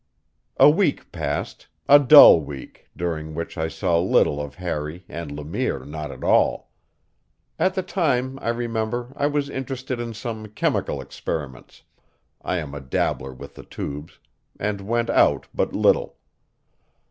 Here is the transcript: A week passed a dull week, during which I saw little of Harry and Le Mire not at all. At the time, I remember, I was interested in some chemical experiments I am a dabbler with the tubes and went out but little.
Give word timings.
A 0.57 0.67
week 0.67 1.11
passed 1.11 1.67
a 1.87 1.99
dull 1.99 2.41
week, 2.41 2.89
during 2.97 3.35
which 3.35 3.55
I 3.55 3.67
saw 3.67 3.99
little 3.99 4.41
of 4.41 4.55
Harry 4.55 5.05
and 5.07 5.31
Le 5.31 5.45
Mire 5.45 5.85
not 5.85 6.09
at 6.09 6.23
all. 6.23 6.71
At 7.59 7.75
the 7.75 7.83
time, 7.83 8.39
I 8.41 8.49
remember, 8.49 9.13
I 9.15 9.27
was 9.27 9.47
interested 9.47 9.99
in 9.99 10.15
some 10.15 10.47
chemical 10.47 11.01
experiments 11.01 11.83
I 12.41 12.57
am 12.57 12.73
a 12.73 12.81
dabbler 12.81 13.31
with 13.35 13.53
the 13.53 13.63
tubes 13.63 14.17
and 14.59 14.81
went 14.81 15.11
out 15.11 15.45
but 15.53 15.73
little. 15.73 16.17